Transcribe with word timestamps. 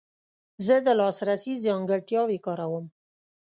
زه 0.65 0.75
د 0.85 0.87
لاسرسي 0.99 1.53
ځانګړتیاوې 1.65 2.37
کاروم. 2.45 2.85